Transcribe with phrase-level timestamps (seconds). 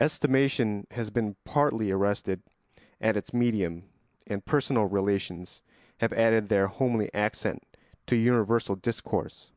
[0.00, 2.40] Estimation has been partly arrested
[2.98, 3.82] at its medium
[4.26, 5.60] and personal relations
[5.98, 7.62] have added their homely accent
[8.06, 9.50] to universal discourse.